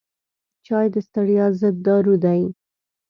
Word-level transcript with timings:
چای 0.65 0.87
د 0.93 0.95
ستړیا 1.07 1.45
ضد 1.59 1.75
دارو 1.85 2.15
دی. 2.23 2.41